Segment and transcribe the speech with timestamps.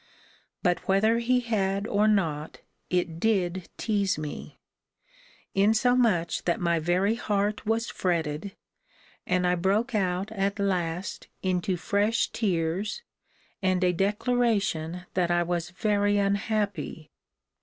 [0.63, 4.57] But whether he had or not, it did tease me;
[5.53, 8.55] insomuch that my very heart was fretted,
[9.27, 13.03] and I broke out, at last, into fresh tears,
[13.61, 17.11] and a declaration that I was very unhappy.